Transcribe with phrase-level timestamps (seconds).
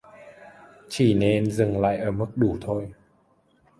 [0.89, 2.93] Chỉ nên dừng lại ở mức đủ thôi